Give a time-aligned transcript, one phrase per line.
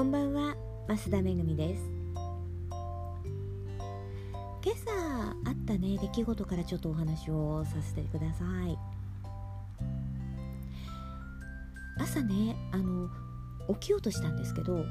[0.00, 0.56] こんばんは。
[0.88, 1.82] 増田めぐみです。
[4.64, 4.90] 今朝
[5.44, 8.78] あったね出来事からちょっとお話をさせてください。
[11.98, 13.10] 朝ねあの
[13.74, 14.86] 起きようとしたんですけど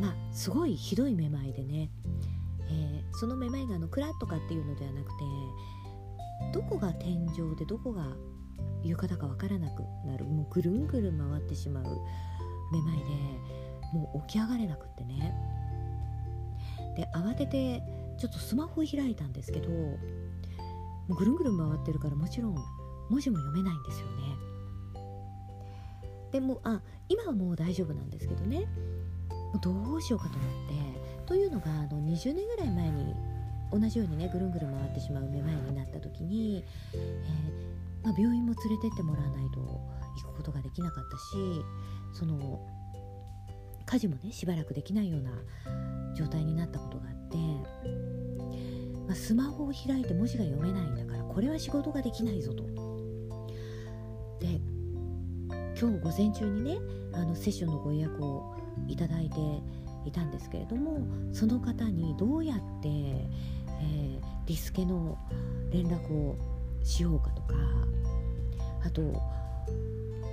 [0.00, 1.90] まあすごいひどいめまいでね、
[2.70, 5.12] えー、そのめまいがあのクラッとかっていうのではなくて
[6.54, 8.16] どこが天井でどこが
[8.82, 11.84] 床だかわからなくなるもうぐるんぐるん回ってしまう
[12.72, 13.04] めまいで
[13.92, 15.34] もう起き上がれなくってね。
[16.96, 17.82] で慌てて
[18.18, 19.96] ちょっとスマホを開いたんですけども
[21.08, 22.54] うぐるんぐるん回ってるからもちろん
[23.08, 24.12] 文字も読めないんですよね。
[26.32, 28.66] でもあ今はもう大丈夫なんですけどね。
[29.60, 33.14] どうしようかと思ってというのがあの20年ぐらい前に
[33.70, 37.71] 同じようにねぐるんぐるん回ってしまうめまいになった時に、えー、
[38.02, 41.24] まあ、病院も連れてってもらわないと行くことができなかったし
[42.12, 42.60] その
[43.86, 45.30] 家事もねしばらくできないような
[46.14, 47.36] 状態になったことがあって、
[49.06, 52.64] まあ、スマホを開いて文字が読めないんだからこれは仕事ができないぞと。
[54.40, 54.60] で
[55.78, 56.78] 今日午前中にね
[57.12, 58.56] あのセッションのご予約を
[58.88, 59.36] いただいて
[60.04, 65.18] いたんですけれどもその方にどうやって、えー、リスケの
[65.70, 66.51] 連絡を
[66.84, 67.54] しようかとか
[68.84, 69.02] あと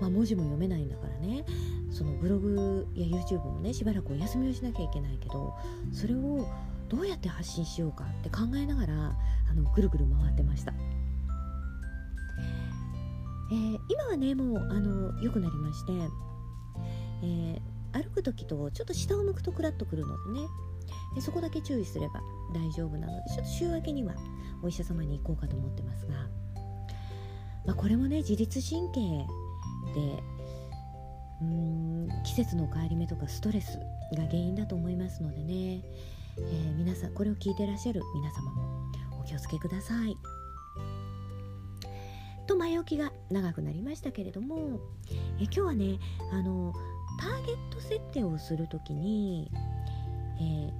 [0.00, 1.44] まあ、文字も読めないんだからね。
[1.90, 5.54] そのブログや YouTube もねしばらくお休みをしなきゃいけないけど
[5.92, 6.48] それを
[6.88, 9.16] どうやって発信しようかって考えながら
[9.48, 10.74] あのぐるぐる回ってました、
[13.52, 15.92] えー、今はねもうあの良くなりまして、
[17.22, 17.60] えー、
[17.94, 20.48] 歩く時とちょっと下を向くとクラッとくるのでね。
[21.14, 22.20] でそこだけ注意すれば
[22.52, 24.14] 大丈夫なのでちょっと週明けには
[24.62, 26.14] お医者様に行こうかと思ってますが、
[27.64, 29.00] まあ、これもね自律神経
[29.94, 30.22] で
[31.40, 33.78] うーん季節の変わり目とかストレス
[34.16, 35.82] が原因だと思いますのでね、
[36.36, 38.90] えー、皆さんこれを聞いてらっしゃる皆様も
[39.20, 40.16] お気をつけください。
[42.46, 44.78] と前置きが長くなりましたけれども、
[45.38, 45.98] え今日はね
[46.30, 46.74] あの
[47.18, 49.50] ターゲット設定をする時に、
[50.40, 50.72] え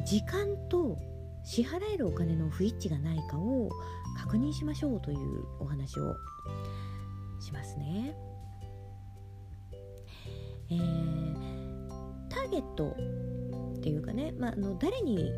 [0.00, 0.98] ー、時間と
[1.44, 3.70] 支払えるお金の不一致がないかを
[4.16, 6.14] 確認しましょうというお話を
[7.40, 8.14] しますね。
[10.70, 12.94] えー、ターゲット
[13.78, 15.32] っていうかね、まあ、あの誰に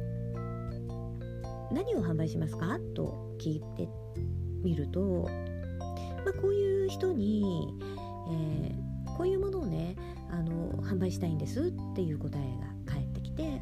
[1.72, 3.88] 何を販売しますかと聞いて
[4.62, 5.28] みると、
[6.24, 7.68] まあ、こういう人に、
[8.28, 9.96] えー、こういうものをね
[10.30, 12.42] あの販売したいんですっていう答え
[12.86, 13.60] が返ってきて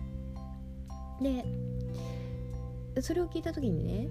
[1.21, 4.11] でそれを聞いた時にねんっ？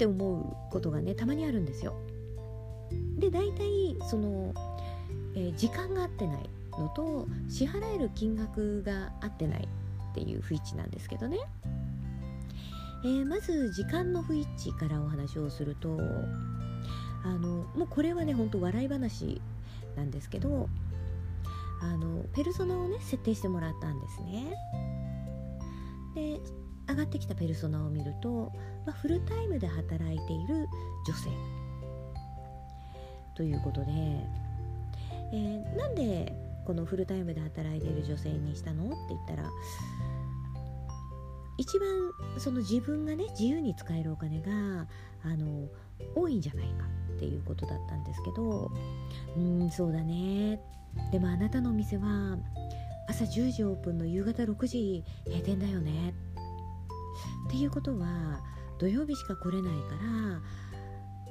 [0.00, 1.94] て思うことがねたまにあるんですよ。
[3.18, 4.54] で大体その、
[5.36, 9.68] えー、時間が合ってないのと支払える金額が合ってない
[10.10, 11.38] っていう不一致なんですけどね、
[13.04, 15.98] えー、まず時間の不一致からお話をすると
[17.22, 19.40] あのもうこれはねほんと笑い話
[20.02, 20.68] んですけど
[21.82, 24.54] あのペルソナをね設定してもらったんですね。
[26.14, 26.40] で
[26.88, 28.52] 上がってきたペルソナを見ると、
[28.84, 30.66] まあ、フルタイムで働いている
[31.06, 31.30] 女性。
[33.36, 33.92] ということで、
[35.32, 36.34] えー、なんで
[36.66, 38.86] このフルタイムで働いている女性にしたの？
[38.86, 39.48] って言ったら
[41.56, 41.88] 一番
[42.38, 44.86] その自分がね自由に使えるお金が
[45.22, 45.68] あの
[46.14, 46.84] 多いんじゃないか。
[47.20, 48.70] っていうことだったんですけど
[49.36, 50.58] うんそうだね。
[51.12, 52.38] でもあなたのお店は
[53.06, 56.14] 朝10時オープンの夕方6時閉店だよね。
[57.48, 58.40] っていうことは
[58.78, 60.40] 土曜日しか来れないから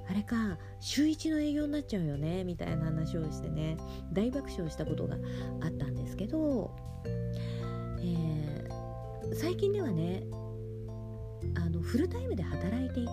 [0.09, 2.43] あれか週1の営業になっちゃうよね？
[2.43, 3.77] みたいな話をしてね
[4.13, 5.15] 大爆笑したことが
[5.61, 6.75] あったんですけど、
[7.99, 10.23] えー、最近ではね
[11.55, 13.11] あのフルタイムで働いていて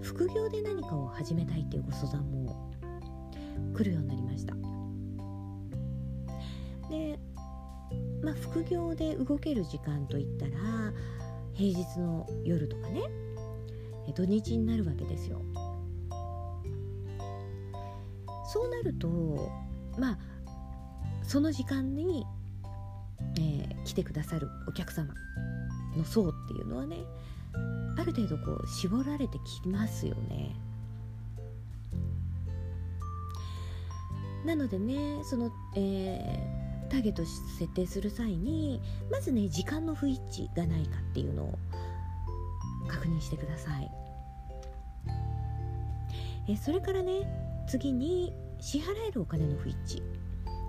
[0.00, 2.70] 副業で何かを始めたいっていうご相談も
[3.74, 4.54] 来るようになりました。
[6.88, 7.18] で
[8.22, 10.52] まあ副業で動ける時間といったら
[11.52, 13.02] 平日の夜とかね
[14.14, 15.42] 土日になるわけですよ。
[18.50, 19.50] そうなると
[19.98, 20.18] まあ
[21.22, 22.24] その時間に、
[23.36, 25.12] えー、来てくださるお客様
[25.94, 26.96] の層っていうのはね
[27.96, 30.54] ある程度こう絞られてきますよね。
[34.44, 38.80] なのでねその、えー、ターゲット設定する際に
[39.10, 41.58] まずね時間の不一致がないかっていうのを
[42.86, 43.90] 確認してください。
[46.48, 47.28] えそれからね
[47.68, 50.02] 次に支払えるお金の不一致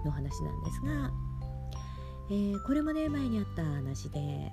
[0.05, 1.11] の話なんですが、
[2.29, 4.51] えー、これもね前にあった話で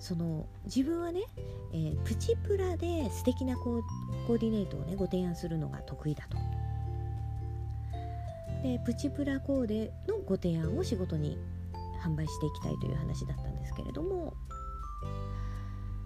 [0.00, 1.20] その自分はね、
[1.72, 3.82] えー、プチプラで素敵なコー
[4.26, 6.38] コーディネートをねご提案するのが得意だと。
[8.62, 11.38] でプチプラコーデのご提案を仕事に
[12.02, 14.34] 販売していきたいという話だったんですけれども、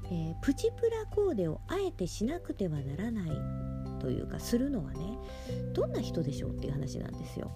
[0.07, 3.31] えー、プチプラコーデをあえてしなくてはならない
[4.01, 5.19] というかするのはね
[5.73, 7.51] どんな人でしょうっていう話なんですよ。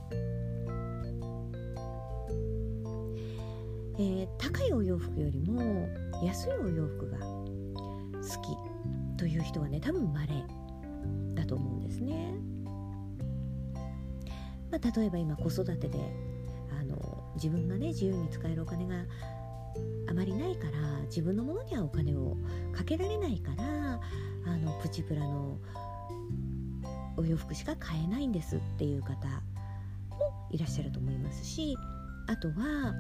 [4.01, 5.89] えー、高いお洋服よりも
[6.23, 8.57] 安いお洋服が好き
[9.19, 10.45] という人はね多分稀
[11.35, 12.35] だと思うんですね。
[14.71, 15.99] まあ、例えば今子育てで
[16.79, 19.05] あの自分がね自由に使えるお金が
[20.09, 22.37] あまりないから自分のものにはお金を
[22.73, 24.01] かけられないから
[24.47, 25.59] あのプチプラの
[27.17, 29.15] お洋服しか買えないんですっていう方
[30.11, 31.77] もいらっしゃると思いますし
[32.27, 32.95] あとは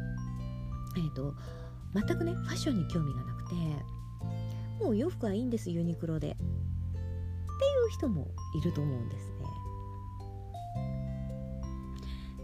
[0.97, 1.35] えーと、
[2.07, 3.55] 全くねファッションに興味がなくて
[4.85, 6.47] もう洋服はいいんですユニクロでってい
[7.87, 8.29] う人も
[8.61, 9.31] いると思うんです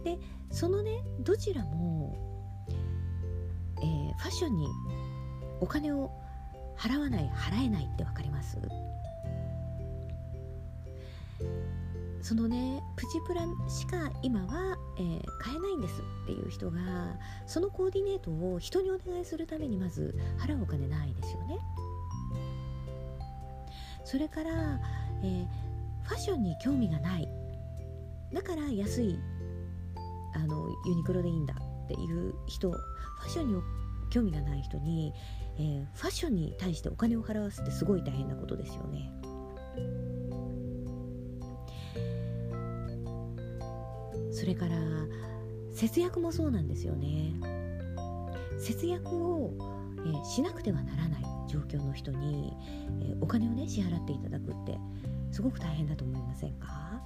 [0.03, 0.17] ね。
[0.17, 0.19] で
[0.51, 2.15] そのねどちらも、
[3.81, 4.67] えー、ファッションに
[5.61, 6.11] お金を
[6.77, 8.57] 払わない払えないって分かります？
[12.21, 16.79] そのねプチプラしか今は、えー、買えないんですっていう人が
[17.45, 21.59] そのコーディネートを人にお願いするためにまず払うお金ないですよね
[24.05, 24.79] それから、
[25.23, 25.45] えー、
[26.03, 27.27] ファッションに興味がない
[28.33, 29.19] だから安い
[30.33, 31.55] あのユニクロでいいんだ
[31.85, 33.61] っていう人ファッションに
[34.11, 35.13] 興味がない人に、
[35.57, 39.11] えー、ファッションに対してお金を払わすってすごい大変なことですよね。
[44.31, 44.75] それから
[45.71, 47.33] 節約もそうなんですよね。
[48.59, 49.53] 節約を、
[49.97, 52.53] えー、しなくてはならない状況の人に、
[53.01, 54.77] えー、お金をね支払っていただくって
[55.31, 57.01] すごく大変だと思いませんか？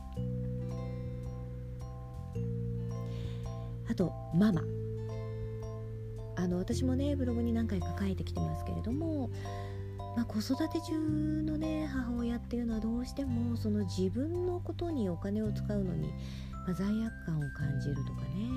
[3.89, 4.61] あとママ。
[6.35, 9.29] あの私もねブログに何回か書いてきてますけれども、
[10.15, 10.93] まあ、子育て中
[11.43, 16.13] のね母親っていうのはどうしてもその自分のことにお金を使うのに
[16.65, 18.49] まあ、罪悪感を感じるとかね。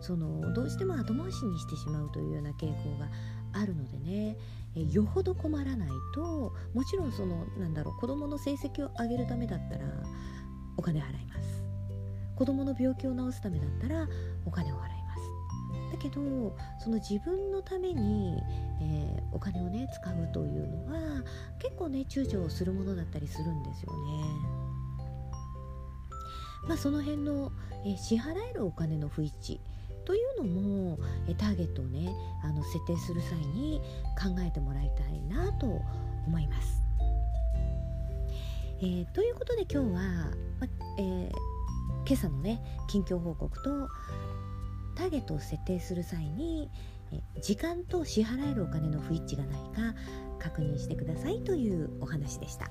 [0.00, 3.08] そのどうしても後回しにしてしまうというような傾向が
[3.52, 4.36] あるのでね。
[4.74, 9.84] えよほど困らないともちろんそのなんだろう子どもの成績を上げるためだったら
[10.76, 11.62] お金払います。
[12.36, 14.08] 子どもの病気を治すためだったら
[14.46, 15.16] お金を払いま
[15.90, 15.96] す。
[15.96, 18.42] だけどその自分のために、
[18.80, 21.22] えー、お金をね使うというのは
[21.58, 24.61] 結構ね躊躇をするものだったりするんですよね。
[26.68, 27.52] まあ、その辺の、
[27.84, 29.58] え支払えるお金の不一致
[30.06, 30.98] というのも、
[31.28, 32.14] えターゲットをね
[32.44, 33.80] あの設定する際に
[34.16, 35.66] 考えてもらいたいなと
[36.26, 36.82] 思います。
[38.80, 40.00] えー、ということで今日は、
[40.60, 40.66] ま
[40.98, 41.30] えー、
[42.04, 43.88] 今朝のね近況報告と
[44.96, 46.68] ターゲットを設定する際に
[47.40, 49.94] 時間と支払えるお金の不一致がないか
[50.38, 52.70] 確認してくださいというお話でした。